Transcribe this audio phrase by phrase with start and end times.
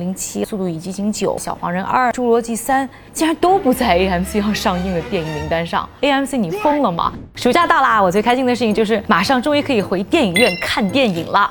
[0.00, 5.88] 零七、速度与激情九、小黄人二、侏罗纪三，竟然都不在 AMC 要上映的电影名单上。
[6.00, 7.12] AMC，你疯了吗？
[7.36, 11.48] 暑假到啦，我最开心的事情就是马上终于可以回电影院看电影了。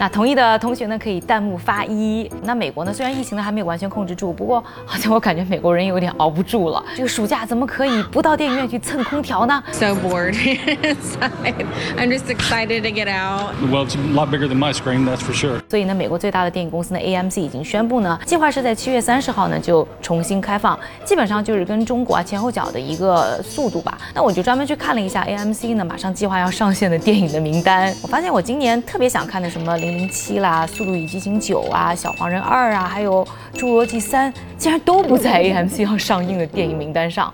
[0.00, 2.26] 那同意的同学呢，可以弹幕发一。
[2.44, 6.82] 那美国呢，虽然疫情呢还没有完全控制住，不过好像我感觉美国人有点熬不住了。
[6.96, 9.62] 这个暑假怎么可以不到电影院去蹭空调呢？
[9.72, 11.66] So bored inside.
[11.98, 13.52] I'm just excited to get out.
[13.70, 15.60] Well, it's a lot bigger than my screen, that's for sure.
[15.68, 23.98] 所以呢，美国最大的电影公司呢 AMC 已经宣布呢，计划是在七月三十号呢就重新开放，基本上就是跟中国啊前后脚的一个速度吧。
[24.14, 30.00] 那我就专门去看了一下 AMC 呢马上计划要上线的电影的名单，我发现我今年特别想看的什么零。
[30.00, 37.32] 零七啦，速度与激情九啊，小黄人二啊，还有侏罗纪三，竟然都不在 AMC 要上映的电影名单上。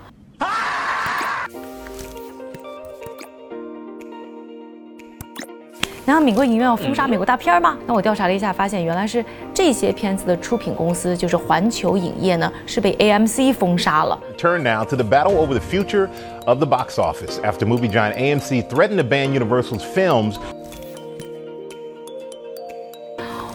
[6.05, 7.77] 难道美国影院要封杀美国大片吗？
[7.85, 14.17] 那我调查了一下，发现原来是这些片子的出品公司，就是环球影业呢，是被 AMC 封杀了。
[14.37, 16.09] Turn now to the battle over the future
[16.45, 20.35] of the box office after movie giant AMC threatened to ban Universal's films.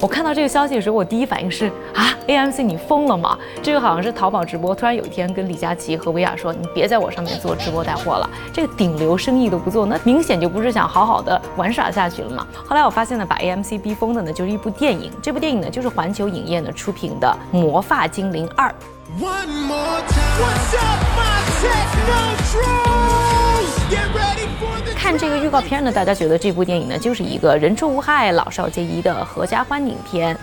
[0.02, 3.38] 我看到这个消息的时候，我第一反应是啊，AMC 你疯了吗？
[3.62, 12.44] 这个好像是淘宝直播，突然有一天跟李佳琦和薇娅说，你别在我上面做直播带货了，这个顶流生意都不做，那明显就不是想好好的玩耍下去了嘛。
[12.66, 18.68] 后来我发现呢，把 AMC 逼疯的呢，就是一部电影，这部电影呢就是环球影业呢出品的《魔发精灵二》。
[24.94, 30.36] 看这个预告片呢，大家觉得这部电影呢就是一个人畜无害、老少皆宜的合家欢影片，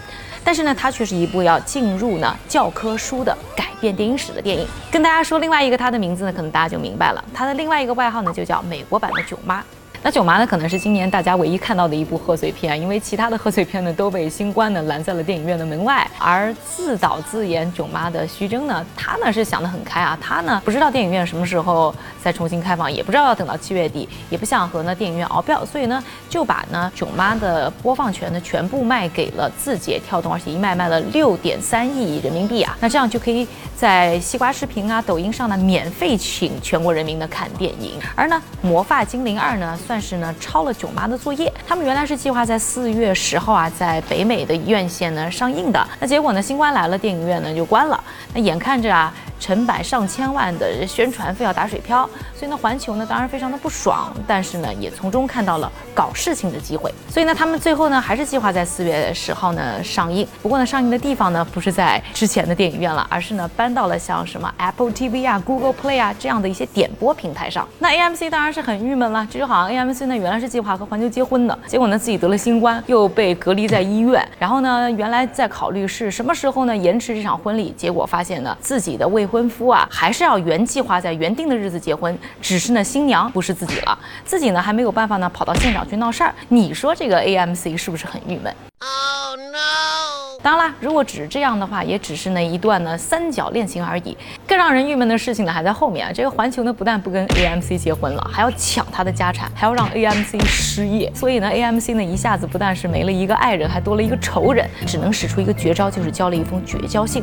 [0.44, 4.67] 但是呢，它却是一部要进入呢教科书的改变电影史的电影。
[4.91, 9.63] 跟大家说另外一个它的名字呢，可能大家就明白了，它的另外一个外号呢就叫美国版的囧妈。
[10.02, 16.09] 那囧妈呢，可能是今年大家唯一看到的一部贺岁片，因为其他的贺岁片呢都被新冠呢拦在了电影院的门外。
[16.17, 38.00] 而自导自演囧妈的徐峥呢，他呢是想得很开啊，他呢不知道电影院什么时候再重新开放，也不知道要等到七月底，也不想和呢电影院熬票，所以呢就把呢囧妈的播放权呢全部卖给了字节跳动，而且一卖卖了六点三亿人民币啊，那这样就可以在西瓜视频啊、抖音上呢免费请全国人民呢看电影。
[38.16, 39.78] 而呢魔发精灵二呢。
[39.89, 41.51] 算是呢抄了囧妈的作业。
[41.67, 45.88] 他们原来是计划在四月十号啊，在北美的院线呢上映的。
[46.00, 47.99] 那结果呢，新冠来了，电影院呢就关了。
[48.31, 49.11] 那眼看着啊。
[49.39, 56.94] 成百上千万的宣传费要打水漂，所以呢，环球呢当然非常的不爽，但是呢，也从中看到了搞事情的机会。
[57.09, 60.28] 所以呢，他们最后呢还是计划在四月十号呢上映。
[60.41, 67.67] 不过呢，上映的地方呢不是在之前的电影院了，而是呢搬到了像什么 Apple TV 啊、Google Play 啊这样的一些点播平台上。
[67.79, 74.28] 那 AMC 当然是很郁闷了，这就好像 AMC 呢原来是计划和环球结婚的，结果呢自己得了新冠，又被隔离在医院。
[74.38, 86.34] 然后呢，原来在考虑是什么时候呢延迟这场婚礼，结果发现呢自己的未婚夫啊，还是要原计划在原定的日子结婚，只是呢新娘不是自己了，自己呢还没有办法呢跑到现场去闹事儿。
[86.47, 90.40] 你说这个 AMC 是不是很郁闷？Oh no！
[90.41, 94.17] 当然啦，如果只是这样的话，也只是那一段呢三角恋情而已。
[94.47, 96.13] 更让人郁闷的事情呢还在后面啊！
[96.13, 101.11] 这个环球呢不但不跟 AMC 结婚了，还要抢他的家产，还要让 AMC 失业。
[101.13, 107.22] 所以呢 AMC 呢一下子不但是没了一个爱人，还多了一个仇人，只能使出一个绝招，就是交了一封绝交信。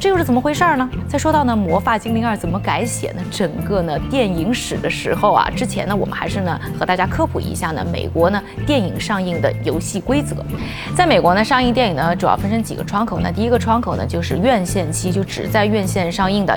[0.00, 0.88] 这又是怎么回事儿呢？
[1.08, 10.36] 再说到呢《魔法精灵二》怎么改写呢整个呢电影史的时候啊，之前呢我们还是呢和大家科普一下呢美国呢电影上映的游戏规则。
[10.94, 16.54] 在美国呢上映电影呢主要分成几个窗口，那第一个窗口呢就是院线期，就只在院线上映的。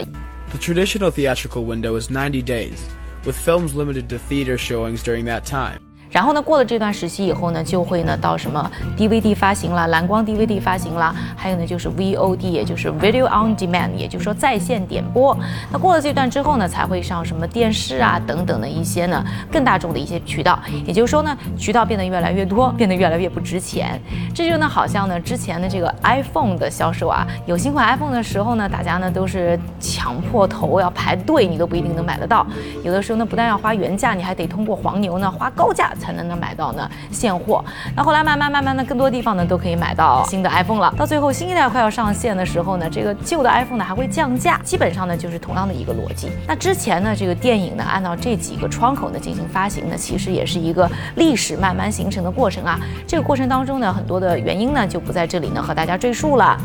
[0.51, 2.79] The traditional theatrical window is 90 days,
[3.25, 5.86] with films limited to theater showings during that time.
[6.09, 15.37] 然后呢，过了这段时期以后呢，就会呢到什么 DVD 发行啦、蓝光 DVD 发行啦，还有呢就是 VOD，也就是 Video on Demand，也就是说在线点播。
[15.71, 20.57] 那过了这段之后呢，才会上什么电视啊等等的一些呢更大众的一些渠道。
[20.85, 23.99] 也就是说呢，渠道变得越来越多，变得越来越不值钱。
[24.33, 32.47] 这就呢好像呢之前的这个 iPhone 的销售啊，有新款 iPhone 的时候呢，大家呢都是抢破头要排队，你都不一定能买得到。
[32.83, 35.91] 有的时候呢，不但要花原价，你还得通过黄牛呢花高价。
[35.97, 37.63] 才能能买到呢现货。
[37.95, 40.93] 那后来慢慢慢慢的，更多地方呢都可以买到新的 iPhone 了。
[40.97, 44.59] 到最后新一代快要上线的时候呢，这个旧的 iPhone 呢还会降价。
[44.63, 46.29] 基本上呢就是同样的一个逻辑。
[46.47, 52.79] 那之前呢这个电影呢按照这几个窗口呢进行发行呢，其实也是一个历史慢慢形成的过程啊。
[53.07, 56.57] 这个过程当中呢很多的原因呢就不在这里呢和大家赘述了。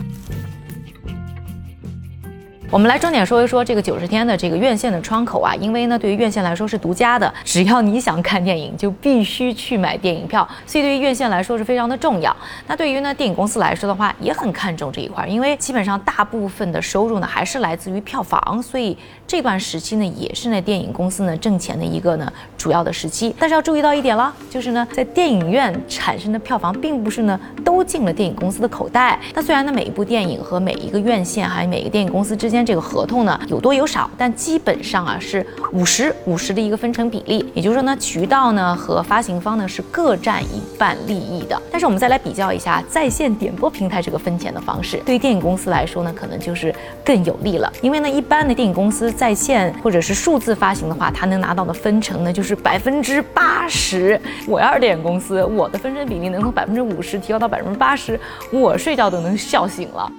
[2.73, 12.35] 我们来重点说一说这个九十天的这个院线的窗口啊，因为呢，对于院线来说是独家的，只要你想看电影，就必须去买电影票，所以对于院线来说是非常的重要。
[12.67, 18.97] 那对于呢电影公司来说的话，也很看重这一块，因为基本上大部分的收入呢还是来自于票房，所以
[19.27, 23.35] 这段时期呢也是呢电影公司呢挣钱的一个呢主要的时期。
[23.39, 29.21] 但是要注意到一点了，就是呢在电影院产生的票房并不是呢都进了电影公司的口袋。
[29.35, 41.61] 那虽然呢每一部电影和每一个院线还有每个电影公司之间这个合同呢有多有少，但基本上啊是五十五十的一个分成比例，也就是说呢渠道呢和发行方呢是各占一半利益的。
[41.71, 46.75] 但是我们再来比较一下在线点播平台这个分钱的方式，对于电影公司来说呢可能就是
[47.05, 54.21] 更有利了，因为呢一般的电影公司在线或者是数字发行的话，它能拿到的分成呢就是百分之八十。
[54.47, 58.19] 我要是电影公司，我的分成比例能从百分之五十提高到百分之八十，
[58.51, 60.11] 我睡觉都能笑醒了。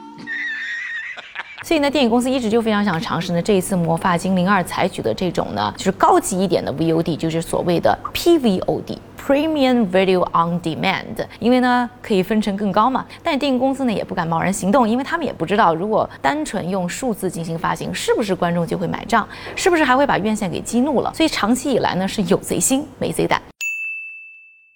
[1.63, 8.97] 所以呢，电影公司一直就非常想尝试呢，这一次《魔法精灵二》采取的这种呢，就是高级一点的 VOD，就是所谓的 PVOD。
[9.25, 19.25] Premium Video on Demand，因为呢可以分成更高嘛，但电影公司呢也不敢贸然行动，因为他们也不知道如果单纯用数字进行发行，是不是观众就会买账，
[19.55, 23.41] 是不是还会把院线给激怒了，所以长期以来呢是有贼心没贼胆。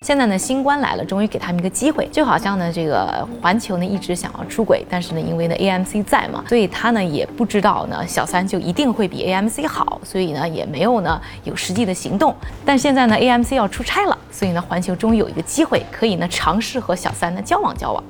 [0.07, 12.33] 现在呢，新冠来了，终于给他们一个机会，就好像呢，这个环球呢一直想要出轨，但是呢，因为呢 AMC 在嘛，所以他呢也不知道呢小三就一定会比 AMC 好，所以呢也没有呢有实际的行动。
[12.63, 18.01] 但现在呢 AMC 要出差了，所以呢环球终于有一个机会，可以呢尝试和小三呢交往交往。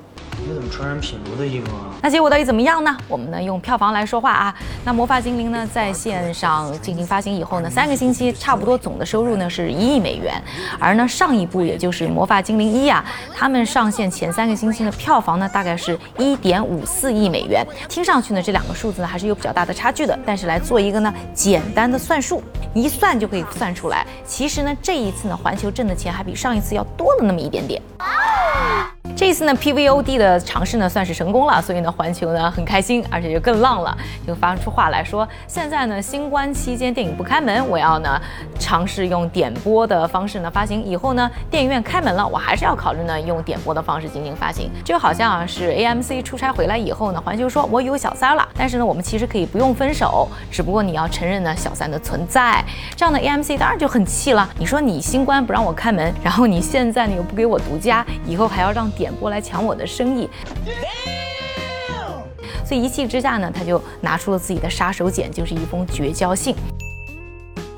[0.48, 1.92] 你怎么穿人品如的衣服啊？
[2.02, 2.96] 那结果到底怎么样呢？
[3.10, 4.56] 我们呢用票房来说话啊。
[4.86, 10.42] 那《魔法精灵》呢在线上进行发行以后呢，三个星期差不多总的收入呢是一亿美元。
[10.80, 13.04] 而呢上一部也就是《魔法精灵一》啊，
[13.36, 17.66] 他们上线前三个星期的票房呢大概是一点五四亿美元。
[17.90, 20.18] 听上去呢这两个数字呢还是有比较大的差距的。
[20.26, 22.42] 但是来做一个呢简单的算术，
[22.74, 24.08] 一算就可以算出来。
[24.26, 27.82] 其实呢这一次呢环球挣的钱还比上一次要多了那么一点点。
[29.16, 38.22] 这次呢，PVOD 的尝试呢算是成功了，所以呢，环球呢很开心，而且就更浪了，就发出话来说，现在呢，新冠期间电影不开门，我要呢
[38.60, 40.84] 尝试用点播的方式呢发行。
[40.84, 44.70] 以后呢，电影院开门了，我还是要考虑呢用点播的方式进行发行。
[44.84, 52.64] 就好像啊是 AMC 出差回来以后呢，环球说我有小三了，但是呢，我们其实可以不用分手，只不过你要承认呢小三的存在。
[52.96, 60.27] 这样的 AMC 当然就很气了，你说你新冠不让我开门，然后你现在呢又不给我独家，以后还要让点播来抢我的生意，
[62.66, 66.56] 所以一气之下呢，他就拿出了自己的杀手锏，就是一封绝交信。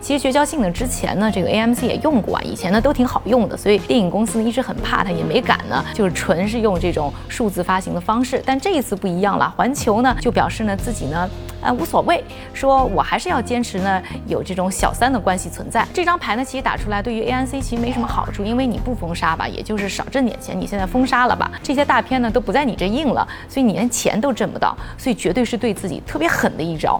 [0.09, 8.41] 其实绝交信呢，之前呢，这个 AMC 也用过啊，以前呢都挺好用的，所以电影公司呢一直很怕它，也没敢呢，就是纯是用这种数字发行的方式。
[8.43, 11.29] 但这一次不一样了，环球呢就表示呢自己呢，
[11.61, 12.23] 呃无所谓，
[12.55, 15.87] 说我还是要坚持呢有这种小三的关系存在。
[15.93, 20.59] 这张牌呢其实打出来对于 AMC 其实没什么好处，因为你不封杀吧，也就是少挣点钱。
[20.59, 26.99] 你现在封杀了吧，这些大片呢都不在你这映了，所以你连钱都挣不到，所以绝对是对自己特别狠的一招。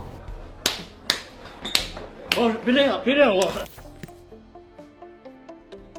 [2.39, 3.45] 哦，别这样，别这样，我。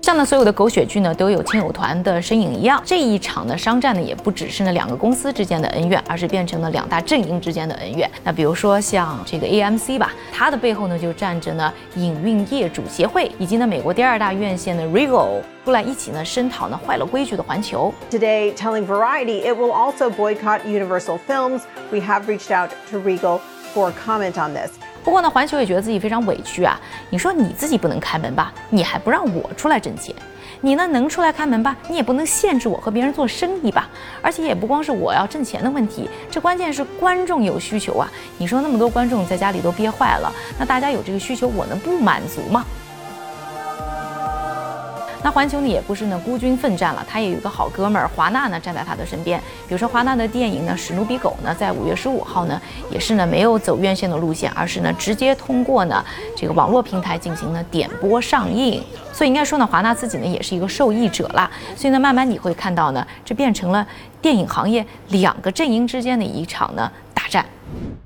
[0.03, 8.11] 像呢所有的狗血剧呢都有亲友团的身影一样，这一场的商战呢也不只是呢两个公司之间的恩怨，而是变成了两大阵营之间的恩怨。
[8.25, 17.93] 那比如说像这个 AMC 吧，它的背后呢就站着呢影运业主协会，以及呢美国第二大院线的 Regal 出来一起呢声讨呢坏了规矩的环球。
[18.11, 21.61] Today, telling Variety it will also boycott Universal Films.
[21.93, 23.41] We have reached out to Regal
[23.75, 24.71] for comment on this.
[25.03, 26.79] 不过呢，环球也觉得自己非常委屈啊。
[27.09, 30.15] 你说你自己不能开门吧，你还不让我出来挣钱；
[30.61, 33.89] 你呢能出来开门吧，你也不能限制我和别人做生意吧。
[34.21, 38.11] 而且也不光是我要挣钱的问题，这关键是观众有需求啊。
[38.39, 42.65] 你说那么多观众在家里都憋坏了，那大家有这个需求，我能不满足吗？
[45.23, 49.39] 那环球呢也不是呢孤军奋战了，他也有一个好哥们儿华纳呢站在他的身边。
[49.69, 52.61] 比如说华纳的电影呢《史努比狗》呢，在五月十五号呢
[52.91, 56.03] 也是呢没有走院线的路线，而是呢直接通过呢
[56.35, 58.83] 这个网络平台进行呢点播上映。
[59.13, 61.51] 所以应该说呢华纳自己呢也是一个受益者啦。
[61.77, 63.87] 所以呢慢慢你会看到呢这变成了
[64.23, 66.91] 电影行业两个阵营之间的一场呢。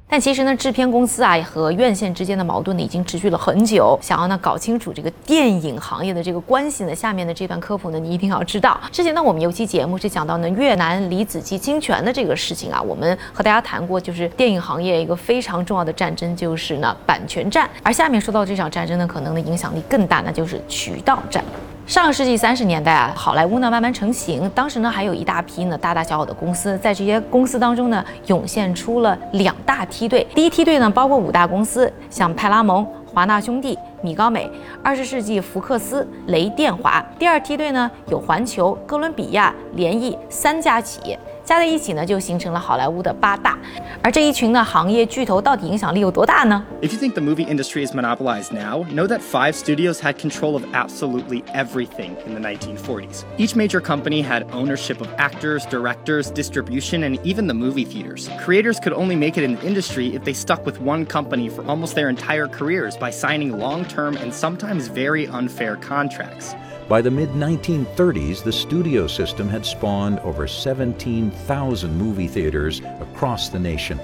[0.06, 3.98] 但其实呢，制片公司啊和院线之间的矛盾呢已经持续了很久。
[4.00, 8.78] 想要呢搞清楚这个电影行业的这个关系呢，下面的这段科普呢，你一定要知道。
[8.92, 17.68] 之前呢，我们有期节目是讲到呢越南李子柒侵权的这个事情啊，我们和大家谈过，就是电影行业一个非常重要的战争就是呢版权战。
[17.82, 21.42] 而下面说到这场战争呢，可能的影响力更大，那就是渠道战。
[21.86, 30.26] 上个世纪三十年代啊，好莱坞呢慢慢成型，当时呢还有一大批呢大大小小的公司，在这些公司当中呢涌现出了两大梯队。
[30.34, 34.50] 第一梯队呢包括五大公司，像派拉蒙、华纳兄弟、米高美、
[34.82, 37.04] 二十世纪福克斯、雷电华。
[37.18, 41.18] 第二梯队呢有环球、哥伦比亚、联谊三家企业。
[41.43, 43.57] 加在一起呢，就形成了好莱坞的八大。
[44.03, 46.63] 而这一群呢行业巨头到底影响力有多大呢？
[46.81, 50.63] If you think the movie industry is monopolized now, know that five studios had control of
[50.73, 53.23] absolutely everything in the 1940s.
[53.37, 58.29] Each major company had ownership of actors, directors, distribution, and even the movie theaters.
[58.45, 61.65] Creators could only make it in the industry if they stuck with one company for
[61.67, 66.55] almost their entire careers by signing long term and sometimes very unfair contracts.
[66.86, 73.58] By the mid 1930s, the studio system had spawned over 17,000 movie theaters across the
[73.58, 73.98] nation.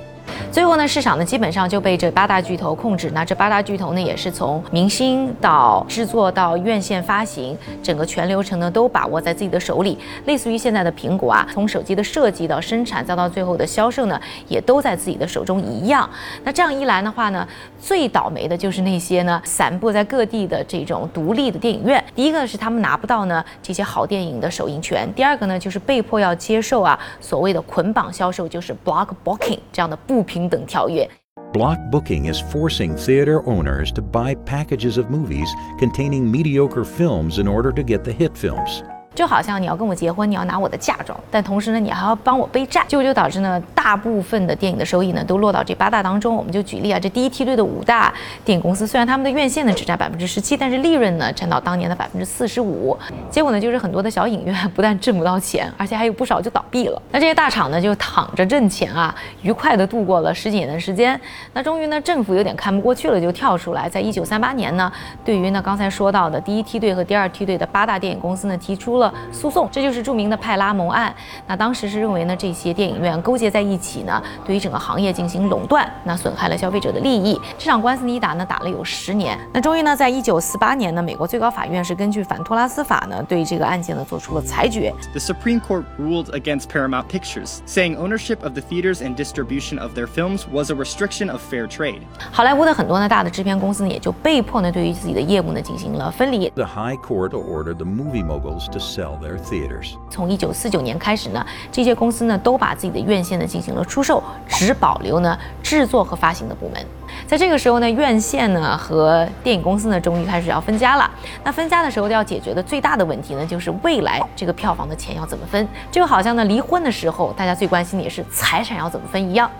[0.50, 3.10] 最后呢，市场呢基本上就被这八大巨头控制。
[3.14, 9.98] 那这八大巨头呢，也是从明星到制作到院线发行，整个全流程呢都把握在自己的手里。
[10.26, 16.08] 类似于现在的苹果啊，从手机的设计到生产，再到最后的销售呢，也都在自己的手中一样。
[16.44, 17.46] 那这样一来的话呢，
[17.80, 22.02] 最倒霉的就是那些呢散布在各地的这种独立的电影院。
[22.14, 31.09] 第一个是他们拿不到呢这些好电影的首映权，第二个呢就是被迫要接受啊所谓的捆绑销售，就是 block booking 这样的不 平等条约。
[31.53, 35.47] Block booking is forcing theater owners to buy packages of movies
[35.79, 38.83] containing mediocre films in order to get the hit films.
[39.20, 46.34] 就好像你要跟我结婚，你要拿我的嫁妆，但同时呢，你还要帮我背债，结果就导致呢，大部分的电影的收益呢都落到这八大当中。
[46.34, 48.10] 我们就举例啊，这第一梯队的五大
[48.46, 52.98] 电影公司，虽然他们的院线呢只占百分之十七，但是利润呢占到当年的百分之四十五。
[53.28, 57.02] 结果呢，就是很多的小影院不但挣不到钱，而且还有不少就倒闭了。
[57.12, 61.20] 那这些大厂呢就躺着挣钱啊，愉快的度过了十几年的时间。
[61.52, 64.90] 那终于呢，政府有点看不过去了，就跳出来，在一九三八年呢，
[65.22, 69.09] 对于呢刚才说到的第一梯队和第二梯队的八大电影公司呢提出了。
[69.32, 71.14] 诉讼，这就是著名的派拉蒙案。
[71.46, 77.38] 那当时是认为呢，这些电影院勾结在一起呢，对于整个行业进行垄断，那损害了消费者的利益。
[77.58, 79.38] 这场官司呢一打呢打了有十年。
[79.52, 84.92] 那终于呢，在一九四八年呢，美国最高法院是根据反托拉斯法呢，对这个案件呢做出了裁决。
[85.12, 90.06] The Supreme Court ruled against Paramount Pictures, saying ownership of the theaters and distribution of their
[90.06, 92.00] films was a restriction of fair trade.
[92.32, 96.50] 好莱坞的很多呢大的制片公司呢，也就被迫呢对于自己的业务呢进行了分离。
[96.50, 99.94] The High Court ordered the movie moguls to sell their theaters.
[100.10, 106.84] 从一九四九年开始呢，这些公司呢都把自己的院线呢进行了出售，只保留呢制作和发行的部门。
[107.26, 111.08] 在这个时候呢，院线呢和电影公司呢终于开始要分家了。
[111.44, 115.68] 那分家的时候要解决的最大的问题呢，就是未来这个票房的钱要怎么分。
[115.90, 119.50] 就好像呢离婚的时候，大家最关心的也是财产要怎么分一样。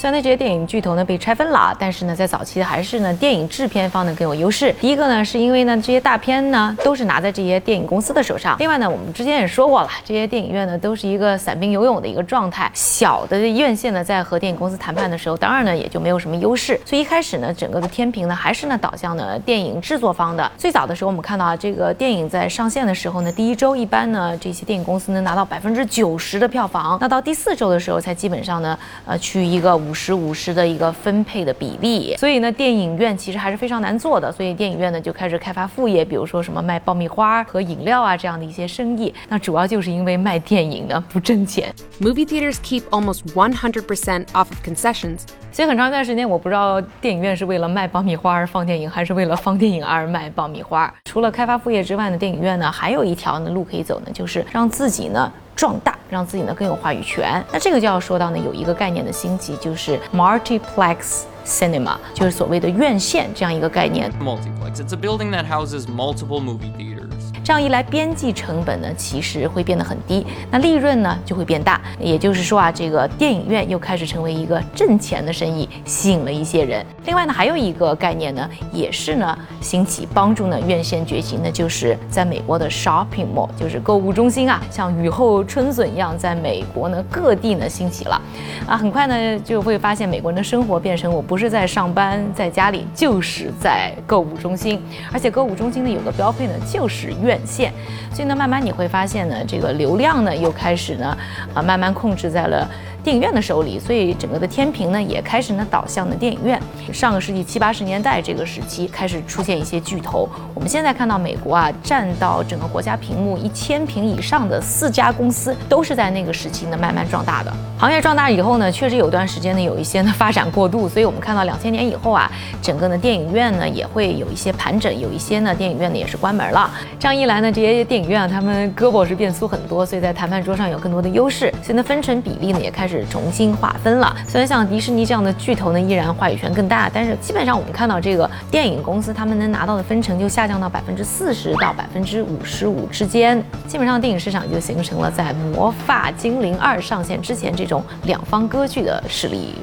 [0.00, 4.72] 虽然呢这些电影巨头呢被拆分了，但是呢在早期还是呢电影制片方呢更有优势。
[4.80, 8.54] 第一个呢是因为呢这些大片呢都是拿在这些电影公司的手上。
[8.60, 12.70] 另外呢我们之前也说过了，这些电影院呢都是一个散兵游勇的一个状态。
[12.74, 16.80] 小的院线呢在和电影公司谈判的时候，当然呢也就没有什么优势。
[16.84, 20.48] 所以一开始呢整个的天平呢还是呢导向呢电影制作方的。
[20.56, 30.68] 最早的时候我们看到啊这个电影在上线的时候呢第一周一般呢这些电影公司能拿到百分之九十的票房，那到第四周的时候才基本上呢呃趋于一个五十五十的。
[30.68, 34.30] 一个分配的比例，所以呢，电影院其实还是非常难做的。
[34.30, 39.14] 所以电影院呢就开始开发副业，比如说什么卖爆米花和饮料啊这样的一些生意。
[39.30, 41.74] 那主要就是因为卖电影呢不挣钱。
[41.98, 45.20] Movie theaters keep almost 100% off of concessions.
[45.50, 50.92] 所以很长一段时间，我不知道电影院是为了卖爆米花而放电影，还是为了放电影而卖爆米花。
[51.06, 55.32] 除了开发副业之外呢，电影院呢还有一条呢路可以走呢，就是让自己呢。
[55.58, 57.44] 壮大，让自己呢更有话语权。
[57.52, 64.12] 那这个就要说到呢，有一个概念的兴起，就是 multiplex cinema，就是所谓的院线这样一个概念。
[64.22, 67.06] Multiplex，it's a building that houses multiple movie theaters。
[67.42, 71.80] 这样一来，边际成本呢其实会变得很低，那利润呢就会变大。
[71.98, 76.84] 也就是说啊，这个电影院又开始成为一个挣钱的生意，吸引了一些人。
[77.06, 88.20] 另外呢，还有一个概念呢，也是呢兴起，帮助呢院线崛起，那就是在美国的 shopping mall，就是购物中心啊，像雨后春笋一样，在美国呢各地呢兴起了。
[88.66, 97.38] 啊，很快呢就会发现美国人的生活变成我不不是在上班，在家里，就是在购物中心，而且购物中心呢有个标配呢，就是院。
[97.46, 97.72] 线，
[98.12, 101.16] 所以呢，慢慢你会发现呢，这个流量呢又开始呢，
[101.54, 102.68] 啊，慢慢控制在了。
[103.08, 106.60] 电影院的手里，所以整个的天平呢也开始呢倒向了电影院。
[106.92, 117.50] 上个世纪七八十年代这个时期开始出现一些巨头，我们现在看到美国啊占到整个国家屏幕一千平以上的四家公司，都是在那个时期呢慢慢壮大的。
[117.78, 126.70] 行业壮大以后呢，确实有段时间呢有一些呢发展过度，所以我们看到两千年以后啊，整个呢电影院呢也会有一些盘整，有一些呢电影院呢也是关门了。
[126.98, 134.16] 这样一来呢，这些电影院啊他们胳膊是变粗很多，所以在谈判桌上有更多的优势，所以呢分成比例呢也开始重新划分了。
[134.26, 149.54] 虽然像迪士尼这样的巨头呢依然话语权更大，但是基本上我们看到这个电影公司他们能拿到的分成就下降到百分之四十到百分之五十五之间，基本上电影市场就形成了在《魔法精灵二》上线之前这种两方割据的势力。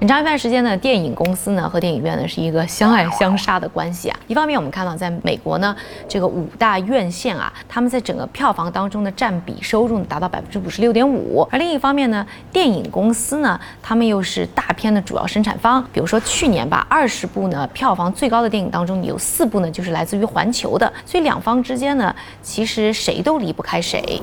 [0.00, 4.18] 很长一段时间呢，电影公司呢和电影院呢是一个相爱相杀的关系啊。
[4.26, 5.76] 一方面，我们看到在美国呢，
[6.08, 11.46] 这个五大院线啊，他们在整个票房当中的占比收入达到百分之五十六点五。
[11.50, 15.84] 而另一方面呢，电影公司呢，他们又是大片的主要生产方。
[15.92, 20.90] 比如说去年吧，二十部呢票房最高的电影当中，有四部呢就是来自于环球的。
[21.04, 24.22] 所以两方之间呢，其实谁都离不开谁。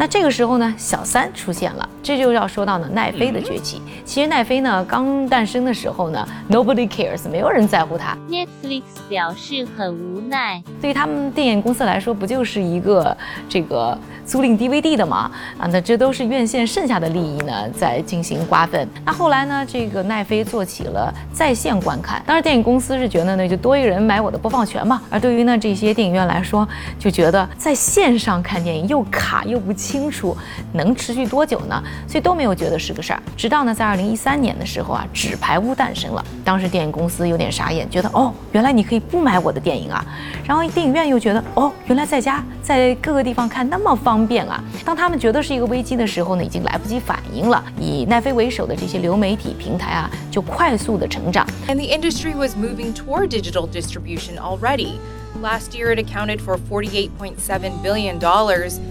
[0.00, 3.82] 那这个时候呢，小三出现了，这就要说到呢奈飞的崛起。
[4.02, 8.16] 其实奈飞呢刚诞生的时候呢，nobody cares，没有人在乎它。
[8.30, 10.62] Netflix 表示很无奈。
[10.80, 13.14] 对于他们电影公司来说，不就是一个
[13.46, 15.30] 这个租赁 DVD 的吗？
[15.58, 18.88] 啊，那这都是院线剩下的利益呢，在进行瓜分。
[19.04, 25.02] 那后来呢，这个奈飞做起了在线观看，当然电影公司是觉得呢，就多一个人买我的播放权嘛。
[25.10, 26.66] 而对于呢这些电影院来说，
[26.98, 30.36] 就觉得在线上看电影又卡又不清楚，
[30.72, 31.82] 能持续多久呢？
[32.06, 33.20] 所以都没有觉得是个事儿。
[33.36, 40.04] 直到呢在二零一三年的时候啊，纸牌屋诞生了，当时电影公司有点傻眼，觉得哦，原来你可以不买我的电影啊。
[40.46, 44.62] 然后电影院又觉得哦，原来在家在各个地方看那么方便啊。
[44.84, 47.62] 当他们觉得是一个危机的时候呢，已经来不及反应了。
[47.80, 51.44] 以奈飞为首的这些流媒体平台啊，就快速的成长。
[51.66, 54.98] And the industry was moving toward digital distribution already.
[55.40, 58.22] Last year, it accounted for $48.7 billion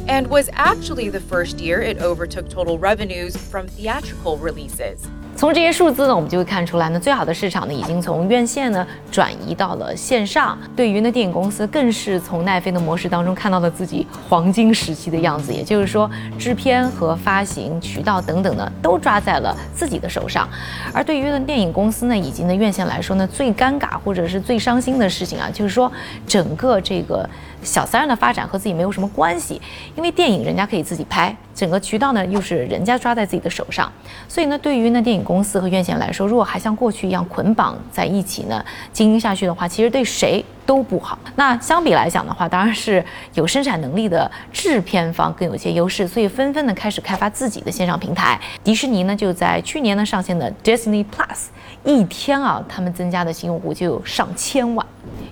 [0.10, 5.08] and was actually the first year it overtook total revenues from theatrical releases.
[5.40, 10.60] 从这些数字呢，我们就会看出来呢，最好的市场呢，已经从院线呢转移到了线上。
[10.76, 15.54] 对于呢电影公司，更是从奈飞的模式当中看到了自己黄金时期的样子。
[15.54, 20.46] 也就是说，制片和发行渠道等等呢，都抓在了自己的手上。
[20.92, 25.90] 而对于呢电影公司呢，以及呢院线来说呢，最尴尬或者是最伤心的事情啊，就是说
[26.28, 27.28] 整个这个
[27.64, 29.62] 小三的发展和自己没有什么关系，
[29.96, 33.92] 因为电影人家可以自己拍，整个渠道呢又是人家抓在自己的手上，
[34.30, 41.20] 所以呢，对于呢电影公司和院线来说，如果还像过去一样捆绑在一起呢经营下去的话，其实对谁都不好。
[41.36, 48.40] 那相比来讲的话，当然是有生产能力的制片方更有一些优势，所以纷纷的开始开发自己的线上平台。
[48.64, 51.48] 迪士尼呢就在去年呢上线的 Disney Plus，
[51.84, 54.86] 一天啊，他们增加的新用户就有上千万。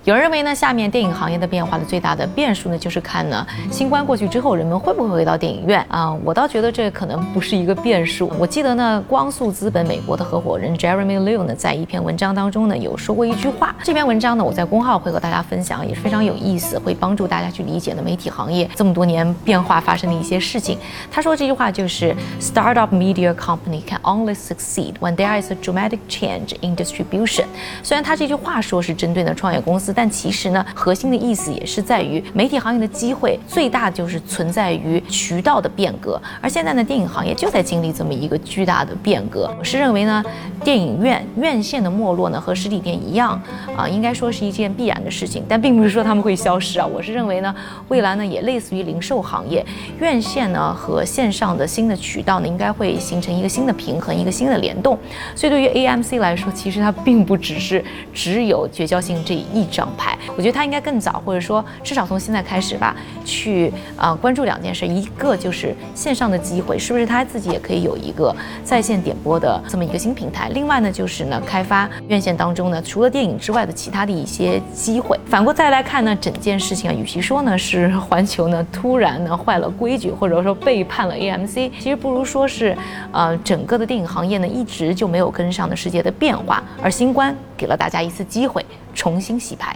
[0.04, 8.32] 有人认为呢，下面电影行业的变化的最大的变数呢，就是看呢新冠过去之后，人们会不会回到电影院啊、我倒觉得这可能不是一个变数。
[8.38, 13.76] 我记得呢，光速资本美国的合伙人 Jeremy Liu 呢，在一篇文章当中呢，有说过一句话。
[13.84, 20.78] 这篇文章呢，我在公号会和大家分享，也是非常有意思，会帮助大家去理解呢媒体行业这么多年变化发生的一些事情。
[21.12, 27.46] 他说这句话就是：Startup media company can only succeed when there is a dramatic change in distribution。
[27.84, 36.07] 虽然他这句话说是针对呢创业公司，但其实呢，核心的意思也是在于媒体行业的机会最大就是存在于渠道的变革，
[36.41, 39.52] 而现在呢，电影行业就在经历这么一个巨大的变革。
[39.58, 40.24] 我是认为呢，
[40.63, 43.41] 电影院院线的没落呢和实体店一样
[43.76, 46.86] 啊，应该说是一件必然的事情，但并不是说他们会消失啊。
[46.86, 47.54] 我是认为呢，
[47.88, 49.65] 未来呢也类似于零售行业，
[50.00, 54.98] 院线呢和线上的新的渠道呢应该会形成一个新的平衡，一个新的联动。
[55.36, 68.34] 所以对于 AMC 来说，其实它并不只是只有绝交性这一张牌，我觉得它应该更早，或者说至少从现在开始吧，去啊、关注两件事，一个就是线上的机会，是不是他自己也可以有一个
[68.64, 70.48] 在线点播的这么一个新平台？
[70.50, 75.20] 另外呢，就是呢开发院线当中呢除了电影之外的其他的一些机会。
[75.26, 82.78] 反过再来看呢，整件事情啊，与其说呢是环球呢突然呢坏了规矩，或者说背叛了 AMC，其实不如说是
[83.12, 89.76] 呃整个的电影行业呢一直就没有跟上的世界的变化，而新冠给了大家一次机会重新洗牌。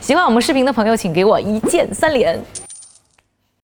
[0.00, 2.67] 喜欢我们视频的朋友，请给我一键三连。